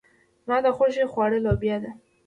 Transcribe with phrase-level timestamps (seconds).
[0.45, 1.91] زما د خوښې خواړه لوبيا ده.